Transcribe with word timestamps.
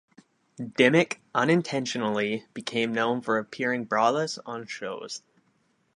Dimmock 0.57 1.19
unintentionally 1.35 2.47
became 2.55 2.91
known 2.91 3.21
for 3.21 3.37
appearing 3.37 3.85
braless 3.85 4.39
on 4.47 4.65
shows. 4.65 5.21